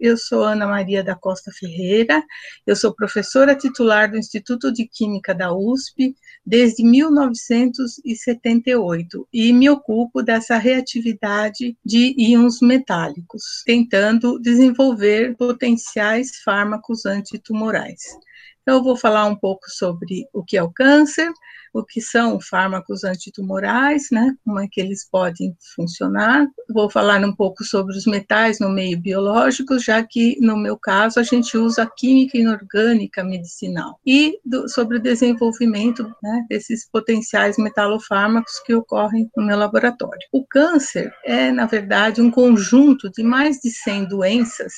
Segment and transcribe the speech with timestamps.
[0.00, 2.22] Eu sou Ana Maria da Costa Ferreira,
[2.66, 10.22] eu sou professora titular do Instituto de Química da USP desde 1978 e me ocupo
[10.22, 18.16] dessa reatividade de íons metálicos, tentando desenvolver potenciais fármacos antitumorais.
[18.68, 21.32] Então, eu vou falar um pouco sobre o que é o câncer,
[21.72, 26.46] o que são fármacos antitumorais, né, como é que eles podem funcionar.
[26.68, 31.18] Vou falar um pouco sobre os metais no meio biológico, já que no meu caso
[31.18, 38.60] a gente usa química inorgânica medicinal, e do, sobre o desenvolvimento né, desses potenciais metalofármacos
[38.66, 40.28] que ocorrem no meu laboratório.
[40.30, 44.72] O câncer é, na verdade, um conjunto de mais de 100 doenças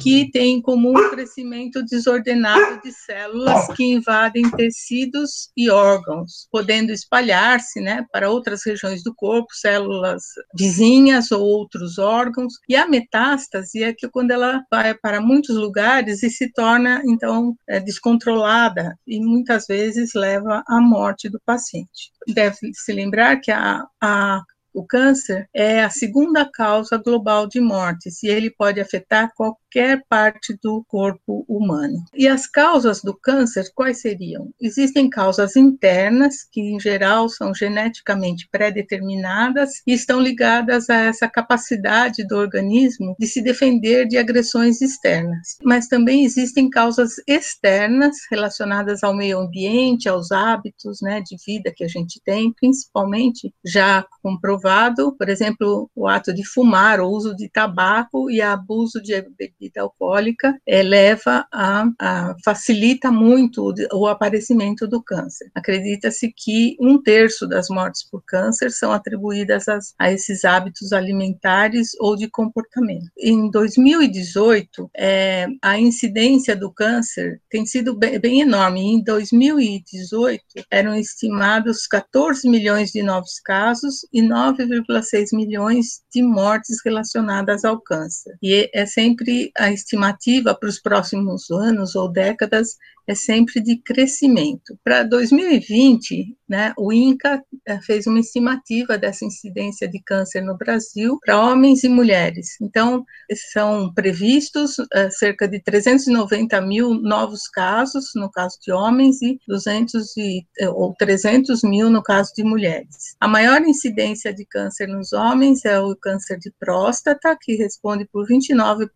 [0.00, 6.90] que têm em comum o crescimento desordenado de células que invadem tecidos e órgãos podendo
[6.90, 10.22] espalhar-se né, para outras regiões do corpo, células
[10.56, 12.54] vizinhas ou outros órgãos.
[12.68, 17.54] E a metástase é que quando ela vai para muitos lugares e se torna, então,
[17.68, 22.10] é, descontrolada e muitas vezes leva à morte do paciente.
[22.28, 28.22] Deve se lembrar que a, a o câncer é a segunda causa global de mortes
[28.22, 29.32] e ele pode afetar
[29.70, 32.04] qualquer parte do corpo humano.
[32.14, 34.52] E as causas do câncer quais seriam?
[34.60, 42.26] Existem causas internas, que em geral são geneticamente pré-determinadas e estão ligadas a essa capacidade
[42.26, 45.58] do organismo de se defender de agressões externas.
[45.62, 51.84] Mas também existem causas externas relacionadas ao meio ambiente, aos hábitos, né, de vida que
[51.84, 57.48] a gente tem, principalmente já comprovado por exemplo, o ato de fumar, o uso de
[57.48, 59.14] tabaco e abuso de
[59.60, 65.50] bebida alcoólica é, leva a, a, facilita muito o, aparecimento do câncer.
[65.54, 71.90] Acredita-se que um terço das mortes por câncer são atribuídas as, a esses hábitos alimentares
[72.00, 73.10] ou de comportamento.
[73.18, 78.80] Em 2018, é, a incidência do câncer tem sido bem, bem enorme.
[78.80, 86.78] Em 2018, eram estimados 14 milhões de novos casos e 9 9,6 milhões de mortes
[86.84, 88.36] relacionadas ao câncer.
[88.42, 94.78] E é sempre a estimativa para os próximos anos ou décadas é sempre de crescimento.
[94.84, 101.18] Para 2020, né, o INCA eh, fez uma estimativa dessa incidência de câncer no Brasil
[101.24, 102.56] para homens e mulheres.
[102.60, 103.04] Então,
[103.52, 110.16] são previstos uh, cerca de 390 mil novos casos no caso de homens e 200
[110.16, 113.16] e, eh, ou 300 mil no caso de mulheres.
[113.20, 118.26] A maior incidência de câncer nos homens é o câncer de próstata, que responde por
[118.26, 118.88] 29%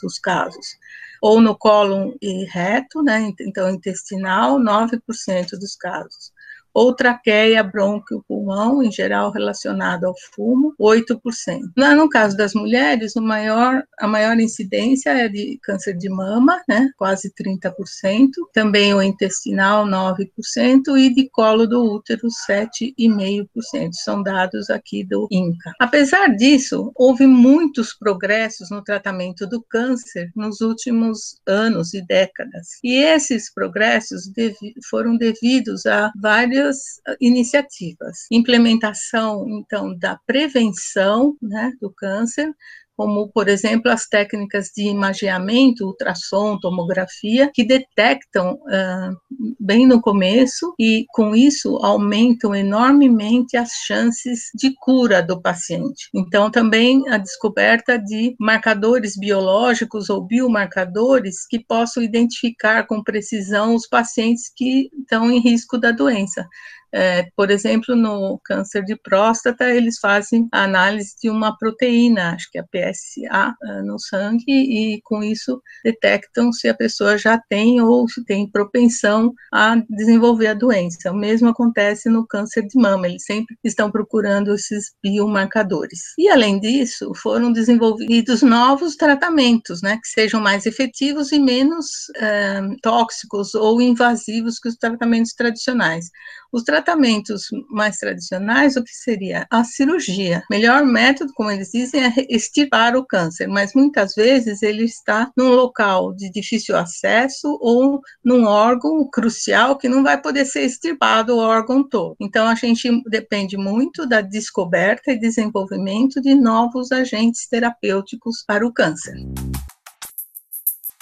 [0.00, 0.78] dos casos
[1.20, 6.32] ou no cólon e reto, né, então intestinal, 9% dos casos
[6.72, 11.72] ou traqueia, brônquio, pulmão, em geral relacionado ao fumo, 8%.
[11.76, 16.90] No caso das mulheres, o maior, a maior incidência é de câncer de mama, né,
[16.96, 23.92] quase 30%, também o intestinal, 9%, e de colo do útero, 7,5%.
[23.92, 25.72] São dados aqui do INCA.
[25.80, 32.78] Apesar disso, houve muitos progressos no tratamento do câncer nos últimos anos e décadas.
[32.82, 38.26] E esses progressos devi foram devidos a vários várias ah, iniciativas.
[38.30, 42.52] Implementação, então, da prevenção né, do câncer,
[43.00, 49.16] como, por exemplo, as técnicas de imageamento, ultrassom, tomografia, que detectam uh,
[49.58, 56.10] bem no começo e, com isso, aumentam enormemente as chances de cura do paciente.
[56.14, 63.88] Então, também a descoberta de marcadores biológicos ou biomarcadores que possam identificar com precisão os
[63.88, 66.46] pacientes que estão em risco da doença.
[66.92, 72.50] É, por exemplo, no câncer de próstata, eles fazem a análise de uma proteína, acho
[72.50, 77.38] que é a PSA, é, no sangue, e com isso detectam se a pessoa já
[77.48, 81.10] tem ou se tem propensão a desenvolver a doença.
[81.10, 86.00] O mesmo acontece no câncer de mama, eles sempre estão procurando esses biomarcadores.
[86.18, 92.60] E, além disso, foram desenvolvidos novos tratamentos, né, que sejam mais efetivos e menos é,
[92.82, 96.10] tóxicos ou invasivos que os tratamentos tradicionais.
[96.52, 99.46] Os tratamentos mais tradicionais, o que seria?
[99.50, 100.42] A cirurgia.
[100.50, 105.50] Melhor método, como eles dizem, é extirpar o câncer, mas muitas vezes ele está num
[105.50, 111.38] local de difícil acesso ou num órgão crucial que não vai poder ser extirpado o
[111.38, 112.16] órgão todo.
[112.20, 118.72] Então, a gente depende muito da descoberta e desenvolvimento de novos agentes terapêuticos para o
[118.72, 119.14] câncer.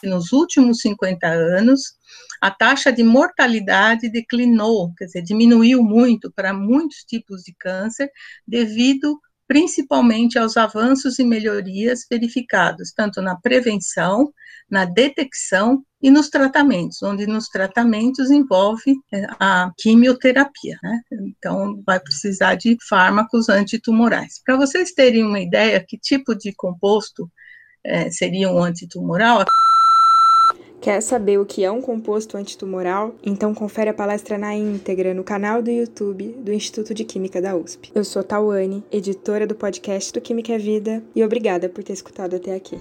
[0.05, 1.97] Nos últimos 50 anos,
[2.40, 8.11] a taxa de mortalidade declinou, quer dizer, diminuiu muito para muitos tipos de câncer,
[8.46, 9.19] devido
[9.49, 14.31] principalmente aos avanços e melhorias verificados tanto na prevenção,
[14.70, 21.00] na detecção e nos tratamentos, onde nos tratamentos envolve é, a quimioterapia, né?
[21.12, 24.40] Então, vai precisar de fármacos antitumorais.
[24.44, 27.29] Para vocês terem uma ideia que tipo de composto
[27.82, 29.44] é, seria um antitumoral,
[30.80, 33.14] Quer saber o que é um composto antitumoral?
[33.25, 37.56] Então confere a palestra na íntegra no canal do YouTube do Instituto de Química da
[37.56, 37.90] USP.
[37.92, 42.36] Eu sou Tawane, editora do podcast do Química é Vida, e obrigada por ter escutado
[42.36, 42.78] até aqui.